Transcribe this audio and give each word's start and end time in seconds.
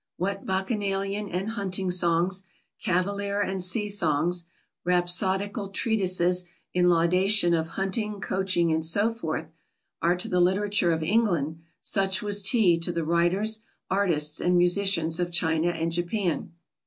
What 0.17 0.47
Bacchanalian 0.47 1.29
and 1.29 1.49
hunting 1.49 1.91
songs, 1.91 2.41
cavalier 2.81 3.39
and 3.39 3.61
sea 3.61 3.87
songs, 3.87 4.45
rhapsodical 4.83 5.69
treatises 5.69 6.43
in 6.73 6.89
laudation 6.89 7.53
of 7.53 7.67
hunting, 7.77 8.19
coaching, 8.19 8.73
and 8.73 8.83
so 8.83 9.13
forth, 9.13 9.51
are 10.01 10.15
to 10.15 10.27
the 10.27 10.41
literature 10.41 10.91
of 10.91 11.03
England, 11.03 11.61
such 11.81 12.23
was 12.23 12.41
Tea 12.41 12.79
to 12.79 12.91
the 12.91 13.05
writers, 13.05 13.61
artists, 13.91 14.41
and 14.41 14.57
musicians 14.57 15.19
of 15.19 15.29
China 15.31 15.69
and 15.69 15.91
Japan. 15.91 16.53